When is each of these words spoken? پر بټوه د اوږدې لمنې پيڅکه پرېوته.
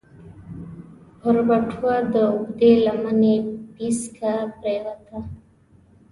پر 1.19 1.35
بټوه 1.47 1.95
د 2.13 2.15
اوږدې 2.31 2.71
لمنې 2.85 3.35
پيڅکه 3.73 4.31
پرېوته. 4.59 5.17